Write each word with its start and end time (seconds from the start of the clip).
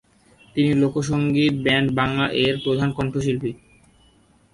তিনি 0.55 0.71
লোক 0.73 0.95
সঙ্গীত 1.09 1.53
ব্যান্ড 1.65 1.87
বাংলা 1.99 2.25
এর 2.43 2.55
প্রধান 2.63 2.89
কণ্ঠশিল্পী। 2.97 3.51